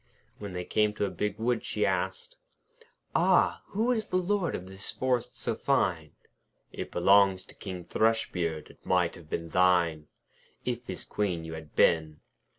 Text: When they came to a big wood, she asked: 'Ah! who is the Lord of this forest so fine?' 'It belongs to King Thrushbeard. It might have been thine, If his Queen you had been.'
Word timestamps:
When 0.39 0.53
they 0.53 0.65
came 0.65 0.95
to 0.95 1.05
a 1.05 1.11
big 1.11 1.37
wood, 1.37 1.63
she 1.63 1.85
asked: 1.85 2.35
'Ah! 3.13 3.61
who 3.67 3.91
is 3.91 4.07
the 4.07 4.17
Lord 4.17 4.55
of 4.55 4.65
this 4.65 4.89
forest 4.91 5.37
so 5.39 5.53
fine?' 5.53 6.13
'It 6.71 6.91
belongs 6.91 7.45
to 7.45 7.53
King 7.53 7.85
Thrushbeard. 7.85 8.71
It 8.71 8.83
might 8.83 9.13
have 9.13 9.29
been 9.29 9.49
thine, 9.49 10.07
If 10.65 10.87
his 10.87 11.05
Queen 11.05 11.43
you 11.45 11.53
had 11.53 11.75
been.' 11.75 12.19